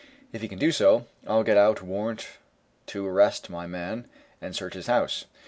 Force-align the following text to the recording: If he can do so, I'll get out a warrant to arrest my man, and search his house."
If 0.33 0.41
he 0.41 0.47
can 0.47 0.57
do 0.57 0.71
so, 0.71 1.05
I'll 1.27 1.43
get 1.43 1.57
out 1.57 1.81
a 1.81 1.85
warrant 1.85 2.27
to 2.87 3.05
arrest 3.05 3.51
my 3.51 3.67
man, 3.67 4.07
and 4.41 4.55
search 4.55 4.73
his 4.73 4.87
house." 4.87 5.25